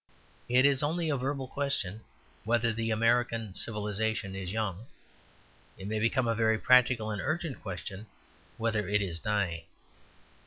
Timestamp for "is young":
4.35-4.87